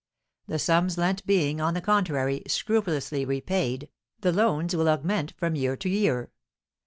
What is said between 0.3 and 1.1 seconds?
The sums